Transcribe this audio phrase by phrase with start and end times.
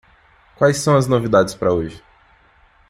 [0.55, 2.03] Quais são as novidades para hoje?